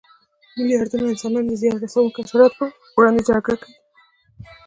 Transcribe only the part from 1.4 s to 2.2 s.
د زیان رسونکو